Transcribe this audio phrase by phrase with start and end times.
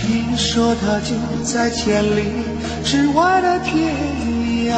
[0.00, 2.24] 听说他就在千里
[2.84, 3.94] 之外的天
[4.68, 4.72] 涯，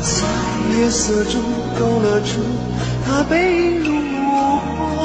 [0.00, 0.08] 在
[0.76, 1.40] 夜色中
[1.78, 2.40] 勾勒出
[3.06, 4.26] 他背影如
[4.96, 5.03] 画。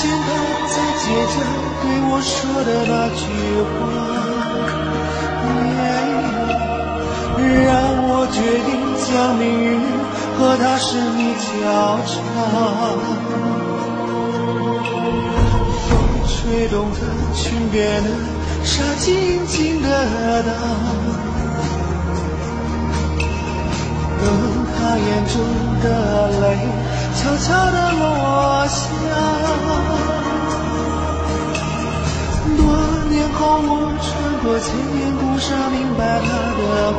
[0.00, 0.26] 见他
[0.72, 1.34] 在街角
[1.82, 2.32] 对我说
[2.64, 3.22] 的那句
[3.68, 3.70] 话，
[7.66, 7.68] 让
[8.08, 8.68] 我决定
[9.04, 9.68] 将命运。
[10.38, 11.44] 和他是你交
[12.06, 12.10] 叉，
[15.84, 15.88] 风
[16.26, 16.32] 吹
[16.68, 16.96] 动的
[17.34, 18.08] 裙边的
[18.64, 19.86] 纱，静静的
[20.42, 20.48] 荡，
[24.18, 24.24] 等
[24.72, 25.36] 他眼中
[25.82, 25.84] 的
[26.40, 26.42] 泪
[27.16, 28.66] 悄悄地落
[34.42, 36.60] 过千年故沙，明白他的
[36.94, 36.98] 话。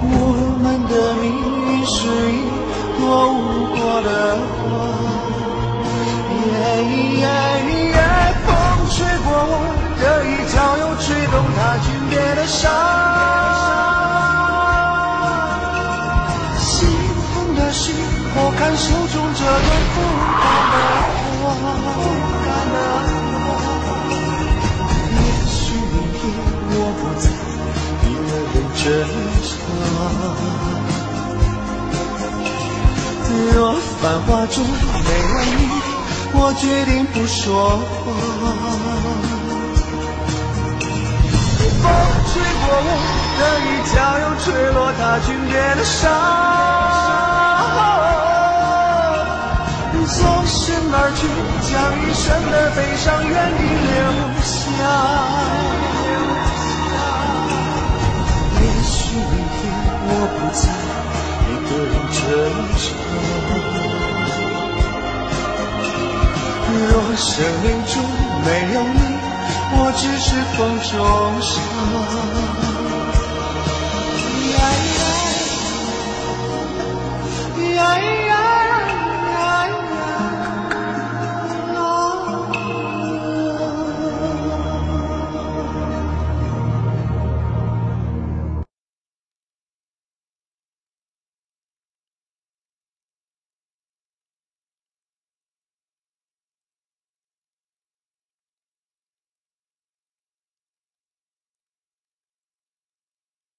[0.00, 0.12] 我
[0.62, 1.26] 们的命
[1.66, 1.96] 运是
[2.30, 2.34] 一
[2.98, 3.02] 朵
[3.34, 3.36] 无
[3.74, 4.08] 果的
[4.38, 4.62] 花，
[8.46, 8.48] 风
[8.90, 9.52] 吹过我
[9.98, 12.62] 的衣角，又吹动他裙边的纱。
[16.58, 16.66] 心
[17.34, 17.90] 痛的时
[18.34, 19.96] 候，看手中这朵枯
[20.38, 20.74] 干的
[21.42, 21.44] 花，
[21.94, 22.00] 枯
[22.44, 22.76] 干的
[23.22, 23.27] 花。
[25.14, 26.20] 也许明天
[26.70, 27.24] 我不在，
[28.04, 28.82] 一个人珍
[33.54, 33.56] 若
[34.00, 35.58] 繁华中没有你，
[36.34, 37.42] 我决定不说
[37.78, 38.06] 话。
[41.80, 41.84] 风
[42.32, 42.88] 吹过我
[43.38, 46.47] 的衣角，又吹落他裙边的纱。
[52.28, 53.96] 将一生的悲伤原地留
[54.42, 54.52] 下。
[58.60, 59.24] 也许明
[59.56, 59.58] 天
[60.04, 60.60] 我不在，
[61.48, 62.20] 一个人承
[62.76, 62.84] 受。
[66.68, 67.26] 若生
[67.62, 67.96] 命中
[68.44, 69.00] 没有你，
[69.72, 70.86] 我只是风中
[71.40, 72.67] 沙。